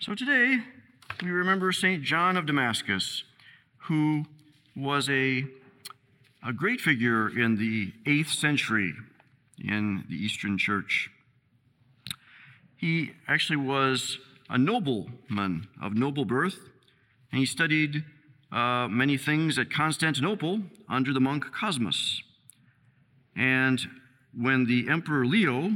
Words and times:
So 0.00 0.14
today, 0.14 0.58
we 1.24 1.30
remember 1.30 1.72
St. 1.72 2.04
John 2.04 2.36
of 2.36 2.46
Damascus, 2.46 3.24
who 3.88 4.26
was 4.76 5.10
a, 5.10 5.44
a 6.46 6.52
great 6.52 6.80
figure 6.80 7.28
in 7.28 7.56
the 7.56 7.92
8th 8.06 8.28
century 8.28 8.94
in 9.58 10.04
the 10.08 10.14
Eastern 10.14 10.56
Church. 10.56 11.10
He 12.76 13.10
actually 13.26 13.56
was 13.56 14.20
a 14.48 14.56
nobleman 14.56 15.66
of 15.82 15.94
noble 15.94 16.24
birth, 16.24 16.60
and 17.32 17.40
he 17.40 17.44
studied 17.44 18.04
uh, 18.52 18.86
many 18.86 19.16
things 19.16 19.58
at 19.58 19.68
Constantinople 19.68 20.60
under 20.88 21.12
the 21.12 21.20
monk 21.20 21.44
Cosmas. 21.52 22.22
And 23.34 23.80
when 24.32 24.66
the 24.66 24.88
Emperor 24.88 25.26
Leo, 25.26 25.72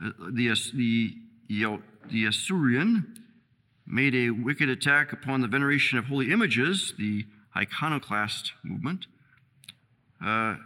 uh, 0.00 0.10
the, 0.30 0.54
the, 0.74 1.16
the 1.48 2.24
Isaurian, 2.24 3.18
made 3.92 4.14
a 4.14 4.30
wicked 4.30 4.70
attack 4.70 5.12
upon 5.12 5.42
the 5.42 5.46
veneration 5.46 5.98
of 5.98 6.06
holy 6.06 6.32
images, 6.32 6.94
the 6.98 7.26
iconoclast 7.54 8.52
movement. 8.64 9.04
Uh, 10.24 10.56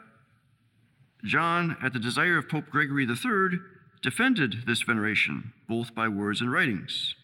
John, 1.24 1.76
at 1.82 1.92
the 1.92 1.98
desire 1.98 2.38
of 2.38 2.48
Pope 2.48 2.70
Gregory 2.70 3.04
III, 3.04 3.58
defended 4.00 4.58
this 4.64 4.82
veneration, 4.82 5.52
both 5.68 5.92
by 5.92 6.06
words 6.06 6.40
and 6.40 6.52
writings. 6.52 7.16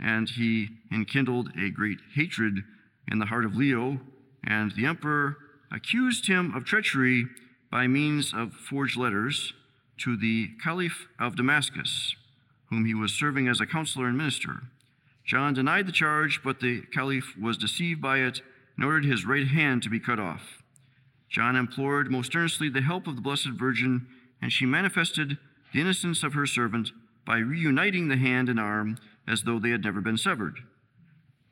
And 0.00 0.28
he 0.28 0.70
enkindled 0.92 1.50
a 1.56 1.70
great 1.70 1.98
hatred 2.16 2.64
in 3.08 3.20
the 3.20 3.26
heart 3.26 3.44
of 3.44 3.54
Leo, 3.54 4.00
and 4.44 4.72
the 4.72 4.86
emperor 4.86 5.36
accused 5.70 6.26
him 6.26 6.52
of 6.52 6.64
treachery 6.64 7.26
by 7.70 7.86
means 7.86 8.34
of 8.34 8.54
forged 8.54 8.96
letters 8.96 9.52
to 9.98 10.16
the 10.16 10.48
Caliph 10.64 11.06
of 11.20 11.36
Damascus, 11.36 12.16
whom 12.70 12.86
he 12.86 12.94
was 12.94 13.12
serving 13.12 13.46
as 13.46 13.60
a 13.60 13.66
counselor 13.66 14.08
and 14.08 14.18
minister. 14.18 14.62
John 15.24 15.54
denied 15.54 15.86
the 15.86 15.92
charge, 15.92 16.40
but 16.42 16.60
the 16.60 16.82
caliph 16.92 17.36
was 17.40 17.56
deceived 17.56 18.00
by 18.00 18.18
it 18.18 18.42
and 18.76 18.84
ordered 18.84 19.04
his 19.04 19.26
right 19.26 19.46
hand 19.46 19.82
to 19.82 19.90
be 19.90 20.00
cut 20.00 20.18
off. 20.18 20.62
John 21.28 21.54
implored 21.54 22.10
most 22.10 22.34
earnestly 22.34 22.68
the 22.68 22.82
help 22.82 23.06
of 23.06 23.14
the 23.14 23.22
Blessed 23.22 23.50
Virgin, 23.50 24.06
and 24.42 24.52
she 24.52 24.66
manifested 24.66 25.38
the 25.72 25.80
innocence 25.80 26.22
of 26.22 26.34
her 26.34 26.46
servant 26.46 26.90
by 27.24 27.38
reuniting 27.38 28.08
the 28.08 28.16
hand 28.16 28.48
and 28.48 28.58
arm 28.58 28.98
as 29.28 29.44
though 29.44 29.60
they 29.60 29.70
had 29.70 29.84
never 29.84 30.00
been 30.00 30.16
severed. 30.16 30.58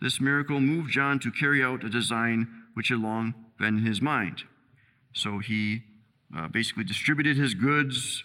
This 0.00 0.20
miracle 0.20 0.60
moved 0.60 0.90
John 0.90 1.18
to 1.20 1.30
carry 1.30 1.62
out 1.62 1.84
a 1.84 1.88
design 1.88 2.48
which 2.74 2.88
had 2.88 2.98
long 2.98 3.34
been 3.58 3.78
in 3.78 3.86
his 3.86 4.00
mind. 4.00 4.42
So 5.12 5.38
he 5.38 5.82
uh, 6.36 6.48
basically 6.48 6.84
distributed 6.84 7.36
his 7.36 7.54
goods, 7.54 8.24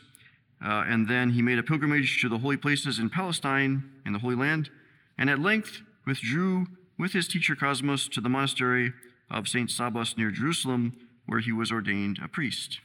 uh, 0.64 0.84
and 0.88 1.08
then 1.08 1.32
he 1.32 1.42
made 1.42 1.60
a 1.60 1.64
pilgrimage 1.64 2.22
to 2.22 2.30
the 2.30 2.38
holy 2.38 2.58
places 2.58 3.00
in 3.00 3.10
Palestine, 3.10 3.84
in 4.06 4.14
the 4.14 4.20
Holy 4.20 4.36
Land, 4.36 4.70
and 5.18 5.30
at 5.30 5.40
length 5.40 5.82
withdrew 6.06 6.68
with 6.98 7.14
his 7.14 7.28
teacher 7.28 7.56
Cosmas 7.56 8.08
to 8.10 8.22
the 8.22 8.30
monastery 8.30 8.94
of 9.30 9.48
St. 9.48 9.70
Sabas 9.70 10.18
near 10.18 10.32
Jerusalem, 10.32 10.98
where 11.26 11.40
he 11.40 11.52
was 11.52 11.72
ordained 11.72 12.20
a 12.24 12.28
priest. 12.28 12.80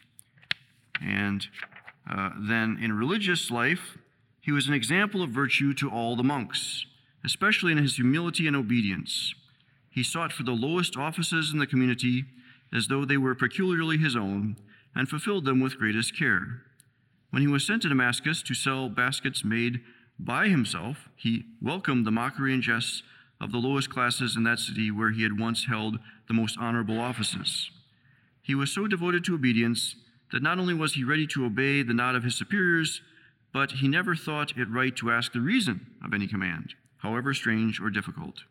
And 1.01 1.47
uh, 2.11 2.31
then 2.39 2.79
in 2.81 2.93
religious 2.93 3.51
life, 3.51 3.99
he 4.41 4.53
was 4.53 4.67
an 4.67 4.75
example 4.75 5.23
of 5.23 5.31
virtue 5.31 5.75
to 5.75 5.91
all 5.91 6.17
the 6.17 6.23
monks, 6.23 6.87
especially 7.25 7.73
in 7.73 7.79
his 7.79 7.97
humility 7.97 8.47
and 8.47 8.56
obedience. 8.56 9.34
He 9.91 10.03
sought 10.03 10.33
for 10.33 10.43
the 10.43 10.53
lowest 10.53 10.97
offices 10.97 11.53
in 11.53 11.59
the 11.59 11.67
community 11.67 12.25
as 12.73 12.87
though 12.89 13.05
they 13.05 13.17
were 13.17 13.34
peculiarly 13.34 13.99
his 13.99 14.17
own 14.17 14.56
and 14.95 15.09
fulfilled 15.09 15.45
them 15.45 15.61
with 15.61 15.79
greatest 15.79 16.19
care. 16.19 16.62
When 17.31 17.43
he 17.43 17.49
was 17.49 17.67
sent 17.67 17.83
to 17.83 17.89
Damascus 17.89 18.43
to 18.43 18.55
sell 18.55 18.89
baskets 18.89 19.45
made 19.45 19.81
by 20.19 20.48
himself, 20.48 21.08
he 21.16 21.44
welcomed 21.62 22.06
the 22.06 22.11
mockery 22.11 22.52
and 22.52 22.62
jests 22.62 23.02
of 23.41 23.52
the 23.52 23.58
lowest 23.58 23.88
classes 23.91 24.36
in 24.36 24.42
that 24.44 24.58
city 24.58 24.91
where 24.91 25.10
he 25.10 25.22
had 25.22 25.38
once 25.38 25.66
held 25.66 25.98
the 26.27 26.34
most 26.34 26.58
honorable 26.58 26.98
offices. 26.98 27.70
He 28.42 28.55
was 28.55 28.72
so 28.72 28.86
devoted 28.86 29.25
to 29.25 29.34
obedience 29.34 29.94
that 30.32 30.43
not 30.43 30.59
only 30.59 30.75
was 30.75 30.94
he 30.94 31.04
ready 31.04 31.26
to 31.28 31.44
obey 31.44 31.82
the 31.82 31.94
nod 31.94 32.15
of 32.15 32.25
his 32.25 32.34
superiors, 32.34 33.00
but 33.53 33.72
he 33.72 33.88
never 33.88 34.15
thought 34.15 34.56
it 34.56 34.69
right 34.70 34.94
to 34.97 35.10
ask 35.10 35.32
the 35.32 35.41
reason 35.41 35.87
of 36.04 36.12
any 36.12 36.26
command, 36.26 36.75
however 36.98 37.32
strange 37.32 37.81
or 37.81 37.91
difficult. 37.91 38.43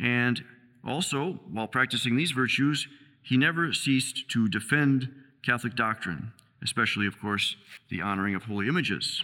And 0.00 0.42
also, 0.86 1.40
while 1.50 1.68
practicing 1.68 2.16
these 2.16 2.32
virtues, 2.32 2.88
he 3.22 3.36
never 3.36 3.72
ceased 3.72 4.28
to 4.30 4.48
defend 4.48 5.10
Catholic 5.42 5.74
doctrine, 5.76 6.32
especially, 6.62 7.06
of 7.06 7.20
course, 7.20 7.56
the 7.90 8.00
honoring 8.00 8.34
of 8.34 8.44
holy 8.44 8.68
images. 8.68 9.22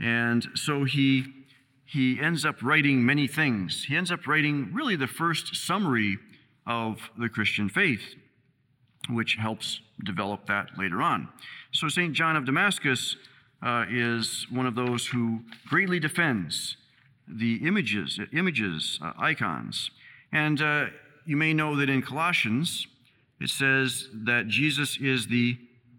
And 0.00 0.46
so 0.54 0.84
he, 0.84 1.24
he 1.84 2.20
ends 2.20 2.44
up 2.44 2.62
writing 2.62 3.04
many 3.04 3.26
things. 3.26 3.84
He 3.84 3.96
ends 3.96 4.12
up 4.12 4.26
writing 4.26 4.70
really 4.72 4.96
the 4.96 5.06
first 5.06 5.56
summary 5.56 6.18
of 6.66 7.10
the 7.18 7.28
Christian 7.28 7.68
faith, 7.68 8.14
which 9.08 9.36
helps 9.36 9.80
develop 10.04 10.46
that 10.46 10.78
later 10.78 11.02
on. 11.02 11.28
So 11.72 11.88
St. 11.88 12.12
John 12.12 12.36
of 12.36 12.44
Damascus 12.44 13.16
uh, 13.62 13.86
is 13.90 14.46
one 14.50 14.66
of 14.66 14.74
those 14.74 15.06
who 15.06 15.40
greatly 15.66 15.98
defends 15.98 16.76
the 17.26 17.56
images, 17.66 18.18
images, 18.32 18.98
uh, 19.02 19.12
icons. 19.18 19.90
And 20.32 20.60
uh, 20.62 20.86
you 21.26 21.36
may 21.36 21.52
know 21.52 21.76
that 21.76 21.90
in 21.90 22.02
Colossians, 22.02 22.86
it 23.40 23.50
says 23.50 24.08
that 24.12 24.48
Jesus 24.48 24.98
is 25.00 25.26
the 25.26 25.58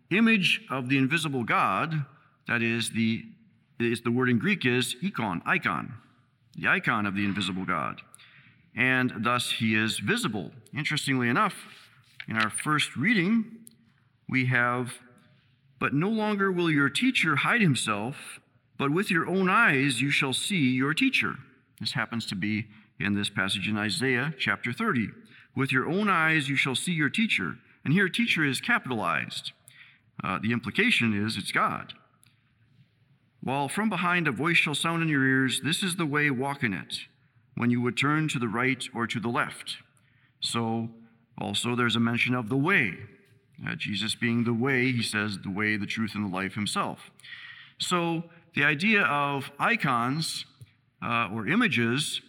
image 0.09 0.61
of 0.69 0.89
the 0.89 0.97
invisible 0.97 1.43
God, 1.43 2.05
that 2.47 2.61
is, 2.61 2.89
the, 2.91 3.25
is 3.79 4.01
the 4.01 4.11
word 4.11 4.29
in 4.29 4.39
Greek 4.39 4.65
is 4.65 4.95
icon, 5.03 5.41
icon, 5.45 5.93
the 6.55 6.67
icon 6.67 7.05
of 7.05 7.15
the 7.15 7.23
invisible 7.25 7.65
God. 7.65 8.01
And 8.75 9.13
thus 9.17 9.51
he 9.51 9.75
is 9.75 9.99
visible. 9.99 10.51
Interestingly 10.73 11.29
enough, 11.29 11.55
in 12.27 12.35
our 12.37 12.49
first 12.49 12.95
reading, 12.95 13.45
we 14.27 14.45
have, 14.45 14.93
But 15.79 15.93
no 15.93 16.09
longer 16.09 16.51
will 16.51 16.69
your 16.69 16.89
teacher 16.89 17.37
hide 17.37 17.61
himself, 17.61 18.39
but 18.77 18.91
with 18.91 19.09
your 19.09 19.27
own 19.27 19.49
eyes 19.49 20.01
you 20.01 20.11
shall 20.11 20.33
see 20.33 20.71
your 20.71 20.93
teacher. 20.93 21.35
This 21.79 21.93
happens 21.93 22.25
to 22.27 22.35
be 22.35 22.67
in 22.99 23.15
this 23.15 23.29
passage 23.29 23.67
in 23.67 23.77
Isaiah 23.77 24.33
chapter 24.37 24.73
30. 24.73 25.07
With 25.55 25.71
your 25.71 25.89
own 25.89 26.09
eyes 26.09 26.49
you 26.49 26.55
shall 26.55 26.75
see 26.75 26.91
your 26.91 27.09
teacher. 27.09 27.55
And 27.83 27.93
here, 27.93 28.09
teacher 28.09 28.43
is 28.43 28.59
capitalized. 28.59 29.53
Uh, 30.21 30.37
the 30.41 30.51
implication 30.51 31.13
is 31.13 31.37
it's 31.37 31.51
God. 31.51 31.93
While 33.49 33.67
from 33.67 33.89
behind 33.89 34.27
a 34.27 34.31
voice 34.31 34.57
shall 34.57 34.75
sound 34.75 35.01
in 35.01 35.09
your 35.09 35.25
ears, 35.25 35.61
this 35.63 35.81
is 35.81 35.95
the 35.95 36.05
way, 36.05 36.29
walk 36.29 36.61
in 36.61 36.71
it, 36.71 36.99
when 37.55 37.71
you 37.71 37.81
would 37.81 37.97
turn 37.97 38.27
to 38.27 38.37
the 38.37 38.47
right 38.47 38.87
or 38.93 39.07
to 39.07 39.19
the 39.19 39.27
left. 39.27 39.77
So, 40.39 40.89
also, 41.35 41.75
there's 41.75 41.95
a 41.95 41.99
mention 41.99 42.35
of 42.35 42.49
the 42.49 42.55
way. 42.55 42.93
Uh, 43.67 43.73
Jesus 43.75 44.13
being 44.13 44.43
the 44.43 44.53
way, 44.53 44.91
he 44.91 45.01
says, 45.01 45.39
the 45.39 45.49
way, 45.49 45.77
the 45.77 45.87
truth, 45.87 46.11
and 46.13 46.25
the 46.25 46.35
life 46.35 46.53
himself. 46.53 47.09
So, 47.79 48.25
the 48.53 48.63
idea 48.65 49.01
of 49.01 49.49
icons 49.57 50.45
uh, 51.03 51.29
or 51.33 51.47
images 51.47 52.21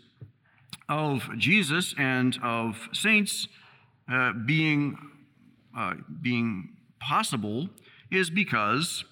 of 0.89 1.29
Jesus 1.37 1.95
and 1.99 2.39
of 2.43 2.89
saints 2.95 3.47
uh, 4.11 4.33
being, 4.47 4.97
uh, 5.77 5.97
being 6.23 6.79
possible 6.99 7.69
is 8.11 8.31
because 8.31 9.05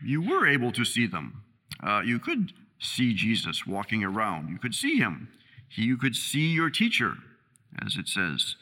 you 0.00 0.22
were 0.22 0.46
able 0.46 0.70
to 0.70 0.84
see 0.84 1.08
them. 1.08 1.42
Uh, 1.82 2.02
you 2.04 2.18
could 2.18 2.52
see 2.78 3.14
Jesus 3.14 3.66
walking 3.66 4.04
around, 4.04 4.48
you 4.48 4.58
could 4.58 4.74
see 4.74 4.96
him. 4.96 5.28
He, 5.68 5.82
you 5.82 5.96
could 5.96 6.16
see 6.16 6.52
your 6.52 6.70
teacher, 6.70 7.14
as 7.84 7.96
it 7.96 8.08
says. 8.08 8.56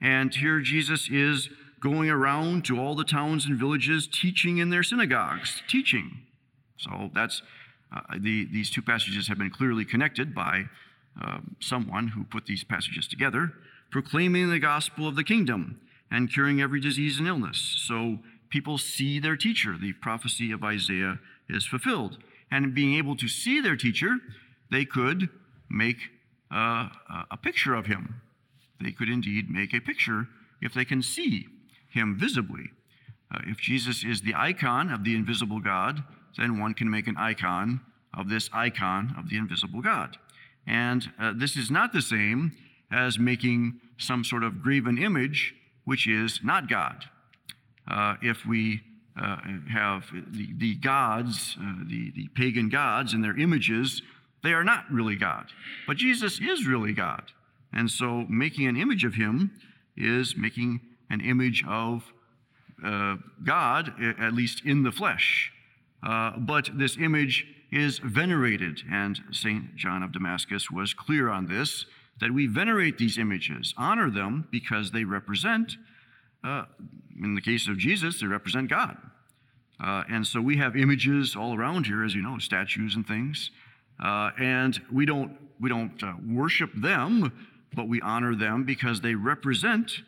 And 0.00 0.34
here 0.34 0.60
Jesus 0.60 1.08
is 1.10 1.48
going 1.80 2.08
around 2.08 2.64
to 2.64 2.80
all 2.80 2.94
the 2.94 3.04
towns 3.04 3.46
and 3.46 3.58
villages, 3.58 4.06
teaching 4.06 4.58
in 4.58 4.70
their 4.70 4.82
synagogues, 4.82 5.62
teaching. 5.68 6.22
So 6.76 7.10
that's 7.14 7.42
uh, 7.94 8.00
the, 8.18 8.46
these 8.50 8.70
two 8.70 8.82
passages 8.82 9.28
have 9.28 9.38
been 9.38 9.50
clearly 9.50 9.84
connected 9.84 10.34
by 10.34 10.64
um, 11.22 11.56
someone 11.60 12.08
who 12.08 12.24
put 12.24 12.46
these 12.46 12.64
passages 12.64 13.06
together, 13.06 13.52
proclaiming 13.90 14.50
the 14.50 14.58
gospel 14.58 15.06
of 15.06 15.14
the 15.14 15.24
kingdom 15.24 15.80
and 16.10 16.32
curing 16.32 16.60
every 16.60 16.80
disease 16.80 17.18
and 17.18 17.28
illness. 17.28 17.76
So 17.86 18.18
people 18.48 18.78
see 18.78 19.18
their 19.18 19.36
teacher. 19.36 19.76
The 19.80 19.92
prophecy 19.92 20.50
of 20.52 20.64
Isaiah 20.64 21.18
is 21.48 21.66
fulfilled. 21.66 22.18
And 22.50 22.74
being 22.74 22.94
able 22.94 23.16
to 23.16 23.28
see 23.28 23.60
their 23.60 23.76
teacher, 23.76 24.16
they 24.70 24.84
could 24.84 25.28
make 25.70 25.98
uh, 26.50 26.88
a 27.30 27.36
picture 27.36 27.74
of 27.74 27.86
him. 27.86 28.20
They 28.80 28.92
could 28.92 29.08
indeed 29.08 29.50
make 29.50 29.74
a 29.74 29.80
picture 29.80 30.28
if 30.60 30.74
they 30.74 30.84
can 30.84 31.02
see 31.02 31.46
him 31.90 32.16
visibly. 32.18 32.70
Uh, 33.32 33.40
if 33.46 33.58
Jesus 33.58 34.04
is 34.04 34.22
the 34.22 34.34
icon 34.34 34.90
of 34.90 35.04
the 35.04 35.14
invisible 35.14 35.60
God, 35.60 36.04
then 36.36 36.60
one 36.60 36.74
can 36.74 36.90
make 36.90 37.06
an 37.06 37.16
icon 37.16 37.80
of 38.12 38.28
this 38.28 38.50
icon 38.52 39.14
of 39.18 39.30
the 39.30 39.36
invisible 39.36 39.80
God. 39.80 40.16
And 40.66 41.10
uh, 41.20 41.32
this 41.36 41.56
is 41.56 41.70
not 41.70 41.92
the 41.92 42.02
same 42.02 42.52
as 42.90 43.18
making 43.18 43.80
some 43.98 44.24
sort 44.24 44.42
of 44.42 44.62
graven 44.62 44.98
image, 44.98 45.54
which 45.84 46.06
is 46.06 46.40
not 46.42 46.68
God. 46.68 47.04
Uh, 47.88 48.16
if 48.22 48.46
we 48.46 48.82
uh, 49.20 49.36
have 49.72 50.06
the, 50.32 50.48
the 50.56 50.74
gods, 50.76 51.56
uh, 51.60 51.74
the, 51.86 52.12
the 52.16 52.28
pagan 52.34 52.68
gods, 52.68 53.12
and 53.12 53.22
their 53.22 53.38
images 53.38 54.02
they 54.44 54.52
are 54.52 54.62
not 54.62 54.84
really 54.92 55.16
God. 55.16 55.46
But 55.86 55.96
Jesus 55.96 56.38
is 56.38 56.66
really 56.66 56.92
God. 56.92 57.32
And 57.72 57.90
so 57.90 58.26
making 58.28 58.68
an 58.68 58.76
image 58.76 59.02
of 59.04 59.14
him 59.14 59.50
is 59.96 60.36
making 60.36 60.80
an 61.08 61.22
image 61.22 61.64
of 61.66 62.04
uh, 62.84 63.16
God, 63.42 63.94
at 64.20 64.34
least 64.34 64.62
in 64.64 64.82
the 64.82 64.92
flesh. 64.92 65.50
Uh, 66.06 66.32
but 66.36 66.68
this 66.74 66.98
image 66.98 67.46
is 67.72 67.98
venerated, 67.98 68.82
and 68.92 69.18
St. 69.32 69.74
John 69.76 70.02
of 70.02 70.12
Damascus 70.12 70.70
was 70.70 70.92
clear 70.92 71.30
on 71.30 71.46
this 71.46 71.86
that 72.20 72.32
we 72.32 72.46
venerate 72.46 72.98
these 72.98 73.18
images, 73.18 73.74
honor 73.76 74.10
them 74.10 74.46
because 74.52 74.90
they 74.90 75.04
represent, 75.04 75.76
uh, 76.44 76.64
in 77.22 77.34
the 77.34 77.40
case 77.40 77.68
of 77.68 77.78
Jesus, 77.78 78.20
they 78.20 78.26
represent 78.26 78.68
God. 78.68 78.96
Uh, 79.82 80.04
and 80.08 80.26
so 80.26 80.40
we 80.40 80.56
have 80.58 80.76
images 80.76 81.34
all 81.34 81.56
around 81.56 81.86
here, 81.86 82.04
as 82.04 82.14
you 82.14 82.22
know, 82.22 82.38
statues 82.38 82.94
and 82.94 83.06
things. 83.06 83.50
Uh, 84.02 84.30
and 84.38 84.80
we 84.92 85.06
don't, 85.06 85.36
we 85.60 85.68
don't 85.68 86.02
uh, 86.02 86.14
worship 86.28 86.70
them, 86.74 87.32
but 87.74 87.88
we 87.88 88.00
honor 88.00 88.34
them 88.34 88.64
because 88.64 89.00
they 89.00 89.14
represent 89.14 90.02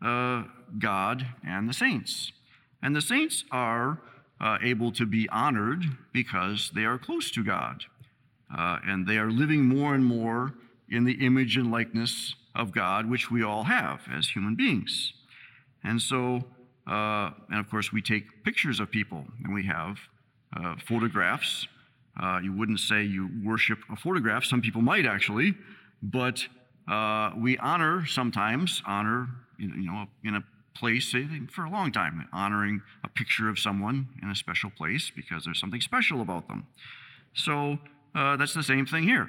uh, 0.00 0.44
God 0.78 1.26
and 1.46 1.68
the 1.68 1.74
saints. 1.74 2.32
And 2.82 2.94
the 2.96 3.02
saints 3.02 3.44
are 3.50 3.98
able 4.62 4.90
to 4.92 5.04
be 5.04 5.28
honored 5.28 5.84
because 6.14 6.70
they 6.74 6.84
are 6.84 6.96
close 6.96 7.30
to 7.32 7.44
God. 7.44 7.84
And 8.48 9.06
they 9.06 9.18
are 9.18 9.30
living 9.30 9.66
more 9.66 9.94
and 9.94 10.04
more 10.04 10.54
in 10.88 11.04
the 11.04 11.24
image 11.24 11.58
and 11.58 11.70
likeness 11.70 12.34
of 12.54 12.72
God, 12.72 13.08
which 13.08 13.30
we 13.30 13.42
all 13.42 13.64
have 13.64 14.00
as 14.10 14.30
human 14.30 14.54
beings. 14.54 15.12
And 15.84 16.00
so, 16.00 16.42
uh, 16.86 17.30
and 17.50 17.58
of 17.58 17.70
course, 17.70 17.92
we 17.92 18.02
take 18.02 18.44
pictures 18.44 18.80
of 18.80 18.90
people, 18.90 19.24
and 19.44 19.54
we 19.54 19.66
have 19.66 19.98
uh, 20.56 20.76
photographs. 20.86 21.66
Uh, 22.20 22.40
you 22.42 22.52
wouldn't 22.52 22.80
say 22.80 23.02
you 23.02 23.30
worship 23.44 23.78
a 23.90 23.96
photograph, 23.96 24.44
some 24.44 24.60
people 24.60 24.82
might 24.82 25.06
actually, 25.06 25.54
but 26.02 26.46
uh, 26.88 27.30
we 27.36 27.56
honor 27.58 28.04
sometimes, 28.06 28.82
honor, 28.86 29.28
you 29.58 29.86
know, 29.86 30.06
in 30.24 30.34
a 30.34 30.44
place 30.74 31.14
for 31.50 31.64
a 31.64 31.70
long 31.70 31.92
time, 31.92 32.26
honoring 32.32 32.80
a 33.04 33.08
picture 33.08 33.48
of 33.48 33.58
someone 33.58 34.08
in 34.22 34.30
a 34.30 34.34
special 34.34 34.70
place 34.70 35.10
because 35.14 35.44
there's 35.44 35.60
something 35.60 35.80
special 35.80 36.20
about 36.20 36.48
them. 36.48 36.66
So 37.34 37.78
uh, 38.14 38.36
that's 38.36 38.54
the 38.54 38.62
same 38.62 38.86
thing 38.86 39.04
here. 39.04 39.28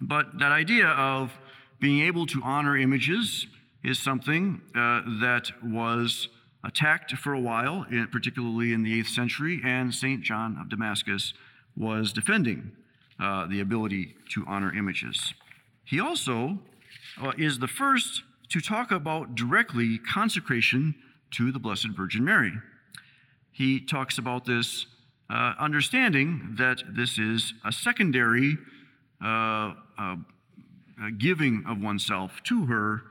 But 0.00 0.38
that 0.38 0.52
idea 0.52 0.88
of 0.88 1.32
being 1.80 2.02
able 2.02 2.26
to 2.26 2.40
honor 2.42 2.76
images 2.76 3.46
is 3.84 3.98
something 3.98 4.60
uh, 4.74 5.02
that 5.20 5.50
was 5.62 6.28
attacked 6.64 7.12
for 7.12 7.32
a 7.32 7.40
while, 7.40 7.86
particularly 8.10 8.72
in 8.72 8.82
the 8.82 9.00
8th 9.00 9.08
century, 9.08 9.60
and 9.64 9.94
St. 9.94 10.22
John 10.22 10.58
of 10.60 10.68
Damascus 10.68 11.32
was 11.76 12.12
defending 12.12 12.72
uh, 13.20 13.46
the 13.46 13.60
ability 13.60 14.14
to 14.30 14.44
honor 14.46 14.74
images. 14.74 15.34
He 15.84 16.00
also 16.00 16.58
uh, 17.22 17.32
is 17.38 17.58
the 17.58 17.68
first 17.68 18.22
to 18.50 18.60
talk 18.60 18.90
about 18.90 19.34
directly 19.34 19.98
consecration 19.98 20.94
to 21.32 21.52
the 21.52 21.58
Blessed 21.58 21.88
Virgin 21.96 22.24
Mary. 22.24 22.52
He 23.52 23.80
talks 23.80 24.18
about 24.18 24.44
this 24.44 24.86
uh, 25.30 25.54
understanding 25.58 26.54
that 26.58 26.82
this 26.88 27.18
is 27.18 27.52
a 27.64 27.72
secondary 27.72 28.56
uh, 29.22 29.74
uh, 29.98 30.16
giving 31.18 31.64
of 31.68 31.80
oneself 31.80 32.42
to 32.44 32.66
her 32.66 33.02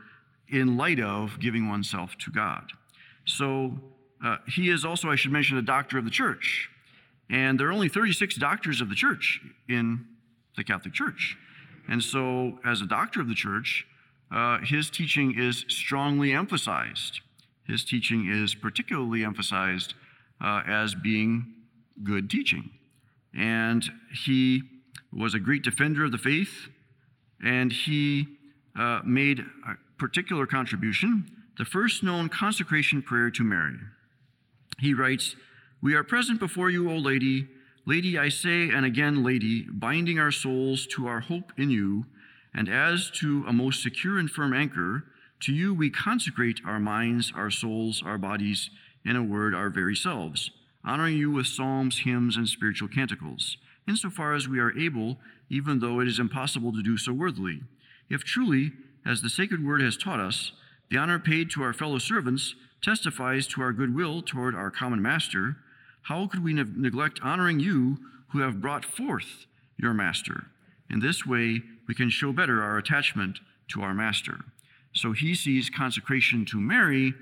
in 0.49 0.77
light 0.77 0.99
of 0.99 1.39
giving 1.39 1.69
oneself 1.69 2.17
to 2.19 2.31
God. 2.31 2.71
So 3.25 3.73
uh, 4.23 4.37
he 4.47 4.69
is 4.69 4.85
also, 4.85 5.09
I 5.09 5.15
should 5.15 5.31
mention, 5.31 5.57
a 5.57 5.61
doctor 5.61 5.97
of 5.97 6.05
the 6.05 6.11
church. 6.11 6.69
And 7.29 7.59
there 7.59 7.67
are 7.67 7.73
only 7.73 7.89
36 7.89 8.35
doctors 8.35 8.81
of 8.81 8.89
the 8.89 8.95
church 8.95 9.41
in 9.67 10.05
the 10.55 10.63
Catholic 10.63 10.93
Church. 10.93 11.37
And 11.89 12.03
so, 12.03 12.59
as 12.65 12.81
a 12.81 12.85
doctor 12.85 13.21
of 13.21 13.29
the 13.29 13.35
church, 13.35 13.85
uh, 14.31 14.59
his 14.59 14.89
teaching 14.89 15.37
is 15.37 15.65
strongly 15.69 16.33
emphasized. 16.33 17.21
His 17.65 17.83
teaching 17.85 18.27
is 18.29 18.55
particularly 18.55 19.23
emphasized 19.23 19.93
uh, 20.43 20.63
as 20.67 20.95
being 20.95 21.53
good 22.03 22.29
teaching. 22.29 22.71
And 23.37 23.83
he 24.25 24.63
was 25.13 25.33
a 25.33 25.39
great 25.39 25.63
defender 25.63 26.05
of 26.05 26.11
the 26.11 26.17
faith, 26.17 26.67
and 27.43 27.71
he 27.71 28.27
uh, 28.77 29.01
made 29.05 29.45
particular 29.97 30.45
contribution 30.45 31.31
the 31.57 31.65
first 31.65 32.03
known 32.03 32.29
consecration 32.29 33.01
prayer 33.01 33.31
to 33.31 33.43
Mary. 33.43 33.77
He 34.79 34.93
writes, 34.93 35.35
We 35.81 35.95
are 35.95 36.03
present 36.03 36.39
before 36.39 36.69
you, 36.69 36.89
O 36.91 36.95
Lady. 36.95 37.47
Lady, 37.85 38.17
I 38.17 38.29
say, 38.29 38.69
and 38.69 38.85
again, 38.85 39.23
Lady, 39.23 39.65
binding 39.71 40.19
our 40.19 40.31
souls 40.31 40.85
to 40.87 41.07
our 41.07 41.21
hope 41.21 41.51
in 41.57 41.69
you 41.69 42.05
and 42.53 42.69
as 42.69 43.09
to 43.11 43.45
a 43.47 43.53
most 43.53 43.81
secure 43.81 44.17
and 44.17 44.29
firm 44.29 44.53
anchor, 44.53 45.05
to 45.41 45.53
you 45.53 45.73
we 45.73 45.89
consecrate 45.89 46.59
our 46.65 46.79
minds, 46.79 47.31
our 47.35 47.51
souls, 47.51 48.01
our 48.05 48.17
bodies, 48.17 48.69
in 49.05 49.15
a 49.15 49.23
word, 49.23 49.55
our 49.55 49.69
very 49.69 49.95
selves, 49.95 50.51
honoring 50.83 51.17
you 51.17 51.31
with 51.31 51.47
psalms, 51.47 51.99
hymns, 51.99 52.35
and 52.35 52.47
spiritual 52.47 52.87
canticles, 52.87 53.57
insofar 53.87 54.33
as 54.33 54.47
we 54.47 54.59
are 54.59 54.77
able, 54.77 55.17
even 55.49 55.79
though 55.79 55.99
it 55.99 56.07
is 56.07 56.19
impossible 56.19 56.73
to 56.73 56.83
do 56.83 56.97
so 56.97 57.13
worthily. 57.13 57.61
If 58.09 58.23
truly, 58.23 58.73
as 59.07 59.21
the 59.21 59.29
sacred 59.29 59.65
word 59.65 59.81
has 59.81 59.97
taught 59.97 60.19
us, 60.19 60.51
the 60.89 60.97
honor 60.97 61.19
paid 61.19 61.49
to 61.51 61.63
our 61.63 61.73
fellow 61.73 61.97
servants 61.97 62.55
testifies 62.83 63.47
to 63.47 63.61
our 63.61 63.73
goodwill 63.73 64.21
toward 64.21 64.53
our 64.53 64.69
common 64.69 65.01
master, 65.01 65.57
how 66.03 66.27
could 66.27 66.43
we 66.43 66.53
ne- 66.53 66.63
neglect 66.75 67.19
honoring 67.23 67.59
you 67.59 67.97
who 68.31 68.39
have 68.39 68.61
brought 68.61 68.85
forth 68.85 69.45
your 69.77 69.93
master? 69.93 70.47
In 70.89 70.99
this 70.99 71.25
way, 71.25 71.61
we 71.87 71.95
can 71.95 72.09
show 72.09 72.31
better 72.31 72.61
our 72.61 72.77
attachment 72.77 73.39
to 73.69 73.81
our 73.81 73.93
Master. 73.93 74.39
So 74.93 75.11
he 75.11 75.35
sees 75.35 75.69
consecration 75.69 76.45
to 76.45 76.59
Mary 76.59 77.13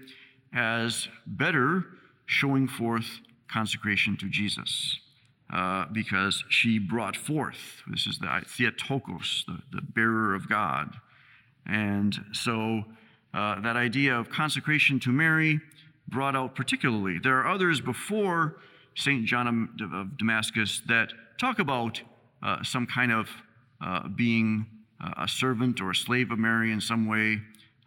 as 0.53 1.07
better 1.25 1.85
showing 2.25 2.67
forth 2.67 3.19
consecration 3.51 4.17
to 4.17 4.29
Jesus. 4.29 4.99
Uh, 5.53 5.85
because 5.91 6.43
she 6.49 6.79
brought 6.79 7.15
forth, 7.15 7.83
this 7.87 8.07
is 8.07 8.17
the 8.17 8.41
Theotokos, 8.47 9.45
the, 9.47 9.59
the 9.71 9.81
bearer 9.81 10.33
of 10.33 10.49
God. 10.49 10.95
And 11.65 12.15
so 12.31 12.83
uh, 13.33 13.59
that 13.61 13.75
idea 13.75 14.17
of 14.17 14.29
consecration 14.29 14.99
to 15.01 15.09
Mary 15.09 15.59
brought 16.07 16.35
out 16.35 16.55
particularly. 16.55 17.19
There 17.19 17.37
are 17.39 17.47
others 17.47 17.81
before 17.81 18.57
St. 18.95 19.25
John 19.25 19.69
of 19.81 20.17
Damascus 20.17 20.81
that 20.87 21.11
talk 21.39 21.59
about 21.59 22.01
uh, 22.43 22.63
some 22.63 22.85
kind 22.85 23.11
of 23.11 23.29
uh, 23.81 24.07
being 24.07 24.67
uh, 25.03 25.23
a 25.23 25.27
servant 25.27 25.81
or 25.81 25.91
a 25.91 25.95
slave 25.95 26.31
of 26.31 26.39
Mary 26.39 26.71
in 26.71 26.79
some 26.79 27.07
way, 27.07 27.41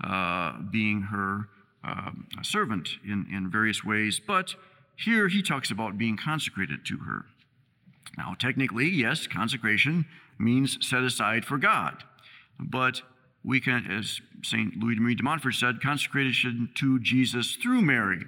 uh, 0.04 0.58
being 0.70 1.02
her 1.02 1.48
um, 1.84 2.26
servant 2.42 2.88
in, 3.04 3.26
in 3.32 3.50
various 3.50 3.84
ways. 3.84 4.20
But 4.24 4.54
here 4.96 5.28
he 5.28 5.42
talks 5.42 5.70
about 5.70 5.96
being 5.96 6.16
consecrated 6.16 6.84
to 6.86 6.98
her. 6.98 7.26
Now, 8.16 8.34
technically, 8.38 8.88
yes, 8.88 9.26
consecration 9.26 10.06
means 10.38 10.76
set 10.86 11.02
aside 11.02 11.44
for 11.44 11.56
God. 11.56 12.02
But 12.58 13.02
we 13.44 13.60
can, 13.60 13.86
as 13.90 14.20
St. 14.42 14.76
Louis 14.76 14.96
de 14.96 15.00
Marie 15.00 15.14
de 15.14 15.22
Montfort 15.22 15.54
said, 15.54 15.80
consecration 15.80 16.70
to 16.76 16.98
Jesus 17.00 17.56
through 17.56 17.82
Mary, 17.82 18.24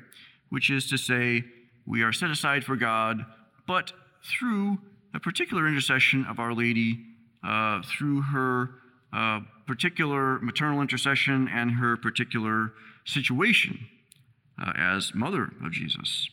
which 0.49 0.71
is 0.71 0.88
to 0.88 0.97
say, 0.97 1.45
we 1.87 2.02
are 2.02 2.12
set 2.12 2.31
aside 2.31 2.64
for 2.64 2.76
God, 2.76 3.25
but 3.67 3.93
through 4.23 4.79
a 5.14 5.21
particular 5.21 5.67
intercession 5.67 6.25
of 6.29 6.38
Our 6.38 6.55
Lady 6.55 7.00
uh, 7.43 7.83
through 7.83 8.23
her 8.23 8.71
uh, 9.12 9.40
particular 9.67 10.38
maternal 10.40 10.81
intercession 10.81 11.49
and 11.49 11.73
her 11.73 11.97
particular 11.97 12.73
situation 13.05 13.87
uh, 14.61 14.73
as 14.76 15.14
mother 15.14 15.50
of 15.64 15.73
Jesus. 15.73 16.29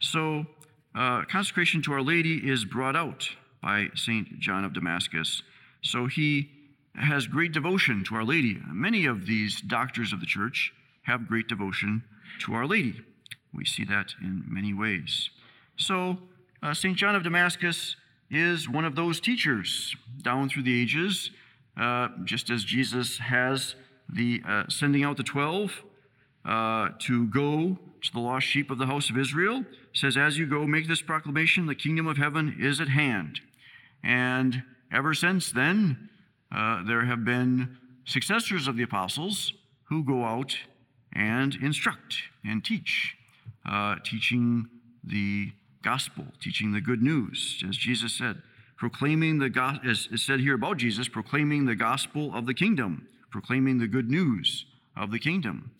So, 0.00 0.46
uh, 0.94 1.22
consecration 1.30 1.82
to 1.82 1.92
Our 1.92 2.02
Lady 2.02 2.38
is 2.38 2.64
brought 2.64 2.96
out 2.96 3.28
by 3.62 3.88
St. 3.94 4.38
John 4.40 4.64
of 4.64 4.72
Damascus. 4.72 5.42
So, 5.82 6.06
he 6.06 6.50
has 6.98 7.26
great 7.26 7.52
devotion 7.52 8.04
to 8.04 8.14
Our 8.14 8.24
Lady. 8.24 8.58
Many 8.66 9.06
of 9.06 9.26
these 9.26 9.60
doctors 9.60 10.12
of 10.12 10.20
the 10.20 10.26
church 10.26 10.72
have 11.02 11.28
great 11.28 11.48
devotion 11.48 12.04
to 12.40 12.54
Our 12.54 12.66
Lady. 12.66 13.00
We 13.52 13.64
see 13.64 13.84
that 13.84 14.14
in 14.20 14.44
many 14.48 14.74
ways. 14.74 15.30
So, 15.76 16.18
uh, 16.62 16.74
St. 16.74 16.96
John 16.96 17.14
of 17.14 17.22
Damascus 17.22 17.96
is 18.30 18.68
one 18.68 18.84
of 18.84 18.96
those 18.96 19.20
teachers 19.20 19.94
down 20.22 20.48
through 20.48 20.64
the 20.64 20.80
ages, 20.80 21.30
uh, 21.76 22.08
just 22.24 22.50
as 22.50 22.64
Jesus 22.64 23.18
has 23.18 23.74
the 24.08 24.42
uh, 24.46 24.64
sending 24.68 25.04
out 25.04 25.16
the 25.16 25.22
12 25.22 25.82
uh, 26.44 26.88
to 27.00 27.26
go 27.26 27.78
to 28.02 28.12
the 28.12 28.20
lost 28.20 28.46
sheep 28.46 28.70
of 28.70 28.78
the 28.78 28.86
house 28.86 29.10
of 29.10 29.18
Israel. 29.18 29.64
Says, 29.92 30.16
As 30.16 30.38
you 30.38 30.46
go, 30.46 30.66
make 30.66 30.88
this 30.88 31.02
proclamation 31.02 31.66
the 31.66 31.74
kingdom 31.74 32.06
of 32.06 32.16
heaven 32.16 32.56
is 32.58 32.80
at 32.80 32.88
hand. 32.88 33.40
And 34.02 34.62
ever 34.92 35.14
since 35.14 35.50
then, 35.50 36.08
uh, 36.56 36.82
there 36.84 37.04
have 37.04 37.24
been 37.24 37.76
successors 38.06 38.66
of 38.66 38.76
the 38.76 38.82
apostles 38.82 39.52
who 39.84 40.02
go 40.02 40.24
out 40.24 40.56
and 41.12 41.54
instruct 41.56 42.16
and 42.44 42.64
teach, 42.64 43.16
uh, 43.68 43.96
teaching 44.02 44.68
the 45.04 45.52
gospel, 45.82 46.24
teaching 46.40 46.72
the 46.72 46.80
good 46.80 47.02
news. 47.02 47.62
As 47.68 47.76
Jesus 47.76 48.12
said, 48.12 48.42
proclaiming 48.76 49.38
the 49.38 49.48
gospel, 49.48 49.90
as 49.90 50.08
is 50.10 50.24
said 50.24 50.40
here 50.40 50.54
about 50.54 50.78
Jesus, 50.78 51.08
proclaiming 51.08 51.66
the 51.66 51.76
gospel 51.76 52.34
of 52.34 52.46
the 52.46 52.54
kingdom, 52.54 53.06
proclaiming 53.30 53.78
the 53.78 53.86
good 53.86 54.10
news 54.10 54.66
of 54.96 55.10
the 55.10 55.18
kingdom. 55.18 55.72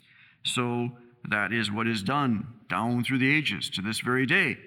So 0.44 0.90
that 1.28 1.52
is 1.52 1.70
what 1.70 1.86
is 1.86 2.02
done 2.02 2.46
down 2.68 3.02
through 3.02 3.18
the 3.18 3.34
ages 3.34 3.70
to 3.70 3.82
this 3.82 4.00
very 4.00 4.26
day. 4.26 4.58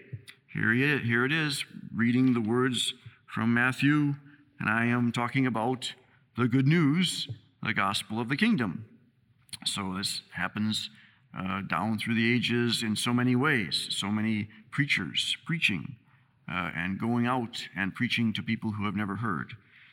Here, 0.54 0.74
he, 0.74 0.98
here 0.98 1.24
it 1.24 1.32
is, 1.32 1.64
reading 1.96 2.34
the 2.34 2.42
words 2.42 2.94
from 3.28 3.54
Matthew, 3.54 4.16
and 4.60 4.70
I 4.70 4.86
am 4.86 5.12
talking 5.12 5.46
about 5.46 5.94
the 6.40 6.48
good 6.48 6.68
news, 6.68 7.28
the 7.62 7.74
gospel 7.74 8.18
of 8.18 8.30
the 8.30 8.38
kingdom. 8.38 8.86
So 9.66 9.94
this 9.98 10.22
happens 10.32 10.90
uh, 11.38 11.64
down 11.64 12.00
through 12.00 12.16
the 12.16 12.34
ages 12.34 12.82
in 12.82 12.96
so 12.96 13.14
many 13.14 13.36
ways, 13.36 13.88
so 13.92 14.08
many 14.08 14.48
preachers 14.72 15.36
preaching 15.46 15.98
uh, 16.50 16.72
and 16.74 16.98
going 16.98 17.28
out 17.28 17.68
and 17.76 17.94
preaching 17.94 18.32
to 18.32 18.42
people 18.42 18.72
who 18.72 18.86
have 18.86 18.96
never 18.96 19.18
heard. 19.18 19.52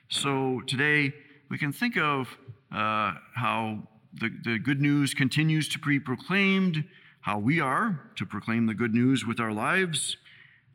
So 0.09 0.63
today 0.69 1.13
we 1.51 1.59
can 1.59 1.73
think 1.73 1.97
of 1.97 2.29
uh, 2.71 3.15
how 3.35 3.83
the, 4.15 4.31
the 4.45 4.61
good 4.61 4.81
news 4.81 5.15
continues 5.15 5.69
to 5.71 5.81
be 5.81 5.99
proclaimed, 5.99 6.85
how 7.23 7.41
we 7.41 7.59
are 7.59 8.01
to 8.15 8.25
proclaim 8.25 8.67
the 8.67 8.75
good 8.75 8.95
news 8.95 9.27
with 9.27 9.41
our 9.41 9.53
lives, 9.53 10.17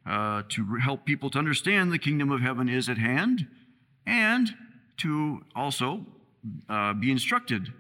uh, 0.06 0.44
to 0.50 0.76
help 0.84 1.06
people 1.06 1.30
to 1.30 1.40
understand 1.40 1.94
the 1.94 1.98
kingdom 1.98 2.30
of 2.30 2.42
heaven 2.42 2.68
is 2.68 2.90
at 2.90 2.98
hand, 2.98 3.48
and 4.06 4.54
to 5.02 5.44
also 5.56 6.06
uh, 6.70 6.94
be 6.94 7.12
instructed 7.12 7.72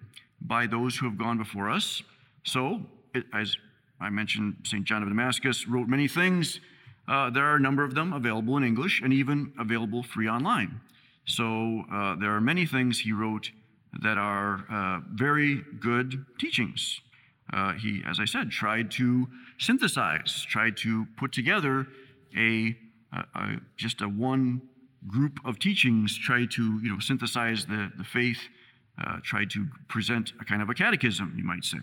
by 0.42 0.68
those 0.68 0.98
who 0.98 1.06
have 1.08 1.18
gone 1.18 1.38
before 1.38 1.70
us. 1.70 2.01
So, 2.44 2.82
it, 3.13 3.25
as 3.34 3.58
I 4.00 4.10
mentioned, 4.10 4.58
St. 4.63 4.84
John 4.84 5.04
of 5.04 5.10
Damascus 5.10 5.68
wrote 5.68 5.88
many 5.88 6.08
things. 6.08 6.60
Uh, 7.08 7.30
there 7.30 7.46
are 7.46 7.56
a 7.56 7.60
number 7.60 7.84
of 7.84 7.94
them 7.94 8.13
available 8.13 8.58
in 8.58 8.63
English 8.63 9.01
and 9.04 9.13
even 9.13 9.54
available 9.60 10.01
free 10.04 10.28
online. 10.28 10.82
So, 11.25 11.84
uh, 11.92 12.16
there 12.16 12.32
are 12.32 12.42
many 12.42 12.66
things 12.66 13.00
he 13.00 13.12
wrote 13.12 13.51
that 14.01 14.18
are 14.18 14.66
uh, 14.72 15.01
very 15.13 15.63
good 15.80 16.25
teachings. 16.40 17.01
Uh, 17.54 17.74
he, 17.74 18.01
as 18.08 18.20
I 18.20 18.25
said, 18.25 18.50
tried 18.50 18.90
to 18.92 19.28
synthesize, 19.60 20.46
tried 20.50 20.78
to 20.78 21.06
put 21.18 21.34
together 21.34 21.88
a, 22.36 22.75
a, 23.13 23.20
a 23.36 23.58
just 23.75 24.01
a 24.01 24.08
one 24.08 24.62
group 25.08 25.39
of 25.46 25.60
teachings, 25.60 26.17
tried 26.17 26.51
to 26.51 26.79
you 26.81 26.89
know 26.89 27.00
synthesize 27.00 27.65
the, 27.65 27.91
the 27.98 28.03
faith, 28.03 28.39
uh, 29.03 29.17
tried 29.24 29.50
to 29.51 29.67
present 29.88 30.34
a 30.39 30.46
kind 30.46 30.62
of 30.62 30.70
a 30.70 30.74
catechism, 30.74 31.34
you 31.38 31.43
might 31.43 31.63
say, 31.63 31.77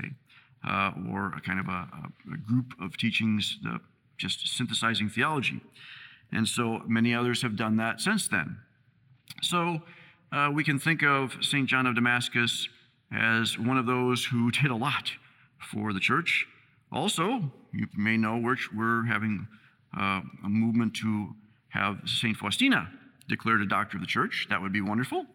uh, 0.67 0.93
or 1.11 1.33
a 1.37 1.41
kind 1.41 1.61
of 1.61 1.69
a, 1.69 1.89
a 2.33 2.37
group 2.37 2.75
of 2.81 2.97
teachings, 2.97 3.59
the, 3.63 3.81
just 4.17 4.47
synthesizing 4.57 5.09
theology. 5.09 5.61
And 6.33 6.47
so 6.47 6.83
many 6.87 7.15
others 7.15 7.43
have 7.43 7.57
done 7.57 7.77
that 7.77 8.01
since 8.01 8.29
then. 8.29 8.59
So 9.43 9.81
uh, 10.33 10.51
we 10.53 10.65
can 10.65 10.79
think 10.79 11.03
of 11.03 11.37
St. 11.41 11.69
John 11.69 11.87
of 11.87 11.95
Damascus 11.95 12.69
as 13.13 13.59
one 13.59 13.79
of 13.79 13.87
those 13.87 14.25
who 14.27 14.51
did 14.63 14.71
a 14.71 14.77
lot 14.77 15.13
for 15.73 15.93
the 15.93 16.01
church. 16.01 16.47
Also, 16.93 17.51
you 17.73 17.87
may 17.97 18.17
know 18.17 18.39
we're, 18.39 18.57
we're 18.75 19.05
having 19.05 19.47
uh, 19.99 20.21
a 20.45 20.49
movement 20.49 20.95
to 20.95 21.35
have 21.71 21.99
St. 22.07 22.37
Faustina 22.37 22.91
declared 23.29 23.61
a 23.61 23.67
doctor 23.67 23.97
of 23.97 24.01
the 24.01 24.07
church. 24.07 24.47
That 24.51 24.63
would 24.63 24.73
be 24.73 24.81
wonderful. 24.81 25.27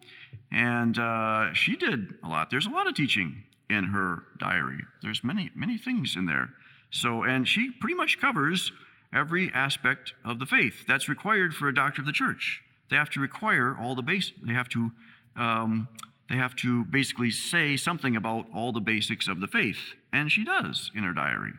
And 0.51 0.97
uh, 0.97 1.53
she 1.53 1.75
did 1.75 2.15
a 2.23 2.27
lot. 2.27 2.49
There's 2.49 2.65
a 2.65 2.71
lot 2.71 2.87
of 2.87 2.95
teaching 2.95 3.43
in 3.69 3.85
her 3.85 4.23
diary. 4.39 4.79
There's 5.01 5.23
many, 5.23 5.51
many 5.55 5.77
things 5.77 6.15
in 6.15 6.25
there. 6.25 6.49
So, 6.91 7.23
and 7.23 7.47
she 7.47 7.71
pretty 7.71 7.95
much 7.95 8.19
covers 8.19 8.71
every 9.13 9.51
aspect 9.53 10.13
of 10.25 10.39
the 10.39 10.45
faith 10.45 10.85
that's 10.87 11.07
required 11.07 11.53
for 11.55 11.67
a 11.67 11.73
doctor 11.73 12.01
of 12.01 12.05
the 12.05 12.11
church. 12.13 12.61
They 12.89 12.95
have 12.95 13.09
to 13.11 13.19
require 13.19 13.75
all 13.79 13.95
the 13.95 14.01
base. 14.01 14.31
They 14.45 14.53
have 14.53 14.69
to. 14.69 14.91
Um, 15.35 15.87
they 16.29 16.35
have 16.35 16.55
to 16.57 16.85
basically 16.85 17.31
say 17.31 17.75
something 17.75 18.15
about 18.15 18.47
all 18.55 18.71
the 18.71 18.79
basics 18.79 19.27
of 19.27 19.41
the 19.41 19.47
faith, 19.47 19.93
and 20.11 20.31
she 20.31 20.43
does 20.45 20.89
in 20.95 21.03
her 21.03 21.13
diary. 21.13 21.51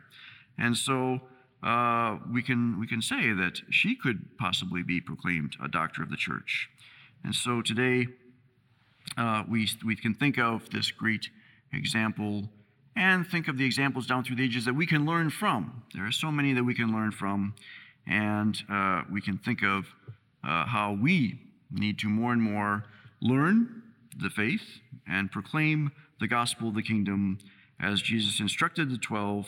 And 0.57 0.75
so 0.75 1.21
uh, 1.63 2.17
we 2.31 2.41
can 2.41 2.79
we 2.79 2.87
can 2.87 3.01
say 3.01 3.33
that 3.33 3.61
she 3.69 3.95
could 3.95 4.37
possibly 4.37 4.83
be 4.83 5.01
proclaimed 5.01 5.55
a 5.63 5.67
doctor 5.67 6.03
of 6.03 6.09
the 6.09 6.17
church. 6.17 6.69
And 7.23 7.33
so 7.33 7.61
today 7.61 8.07
uh, 9.17 9.43
we 9.49 9.67
we 9.85 9.95
can 9.95 10.13
think 10.13 10.37
of 10.37 10.69
this 10.69 10.91
great 10.91 11.29
example 11.73 12.49
and 12.95 13.27
think 13.27 13.47
of 13.47 13.57
the 13.57 13.65
examples 13.65 14.07
down 14.07 14.23
through 14.23 14.37
the 14.37 14.43
ages 14.43 14.65
that 14.65 14.75
we 14.75 14.85
can 14.85 15.05
learn 15.05 15.29
from. 15.29 15.83
There 15.93 16.05
are 16.05 16.11
so 16.11 16.31
many 16.31 16.53
that 16.53 16.63
we 16.63 16.73
can 16.73 16.93
learn 16.93 17.11
from, 17.11 17.53
and 18.07 18.57
uh, 18.69 19.03
we 19.11 19.21
can 19.21 19.37
think 19.37 19.63
of 19.63 19.85
uh, 20.43 20.65
how 20.65 20.93
we 20.93 21.39
need 21.71 21.99
to 21.99 22.07
more 22.07 22.31
and 22.31 22.41
more 22.41 22.85
learn 23.21 23.81
the 24.17 24.29
faith 24.29 24.79
and 25.07 25.31
proclaim 25.31 25.91
the 26.19 26.27
gospel 26.27 26.69
of 26.69 26.75
the 26.75 26.81
kingdom 26.81 27.39
as 27.81 28.01
Jesus 28.01 28.39
instructed 28.39 28.89
the 28.89 28.97
12 28.97 29.47